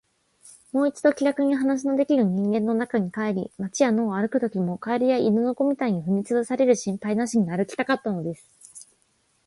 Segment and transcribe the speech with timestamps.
[0.71, 8.49] もう一度、気らくに話のできる人間の中に帰り、街や野を歩くときも、蛙や犬の子みたいに踏みつぶされる心配なしに歩きたかったのです。